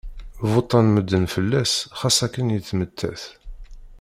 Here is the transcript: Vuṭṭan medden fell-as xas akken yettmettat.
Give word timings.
Vuṭṭan 0.51 0.85
medden 0.95 1.25
fell-as 1.33 1.73
xas 1.99 2.17
akken 2.25 2.53
yettmettat. 2.53 3.23